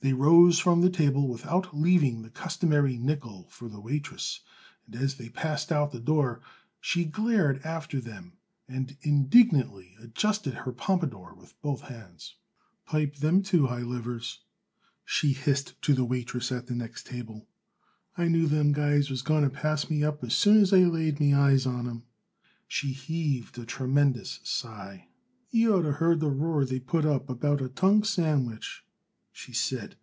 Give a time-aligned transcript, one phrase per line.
[0.00, 4.42] They rose from the table without leaving the customary nickel for the waitress
[4.86, 6.40] and, as they passed out of the door,
[6.80, 8.34] she glared after them
[8.68, 12.36] and indignantly adjusted her pompadour with both hands.
[12.86, 14.42] "Pipe them two high livers,"
[15.04, 17.48] she hissed to the waitress at the next table.
[18.16, 21.18] "I knew them guys was going to pass me up as soon as I laid
[21.18, 22.04] me eyes on 'em."
[22.68, 25.08] She heaved a tremendous sigh.
[25.50, 28.84] "Y'orter heard the roar they put up about a tongue sandwich,"
[29.30, 29.94] she said.